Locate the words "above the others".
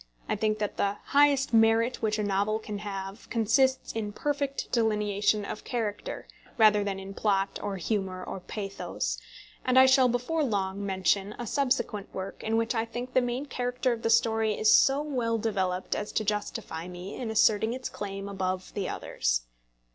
18.27-19.43